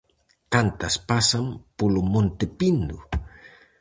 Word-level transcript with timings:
Cantas 0.53 0.95
pasan 1.09 1.45
polo 1.77 2.01
Monte 2.13 2.45
Pindo? 2.59 2.97